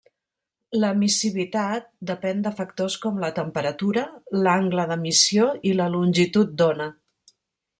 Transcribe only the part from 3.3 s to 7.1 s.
temperatura, l'angle d'emissió i la longitud d'ona.